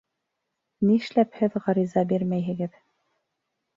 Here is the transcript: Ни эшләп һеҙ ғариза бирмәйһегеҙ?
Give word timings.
Ни 0.87 0.95
эшләп 1.01 1.37
һеҙ 1.41 1.59
ғариза 1.67 2.05
бирмәйһегеҙ? 2.13 2.77